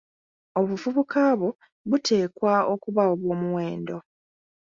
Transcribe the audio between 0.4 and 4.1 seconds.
Obuvubuka bwo buteekwa okuba obw'omuwendo.